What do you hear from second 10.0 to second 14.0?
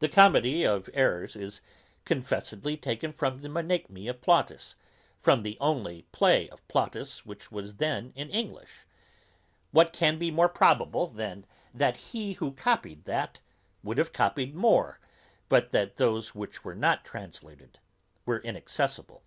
be more probable, than that he who copied that, would